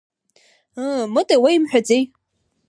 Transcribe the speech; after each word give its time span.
Ыы, 0.85 1.01
Мыта 1.13 1.35
иуеимҳәаӡеи? 1.37 2.03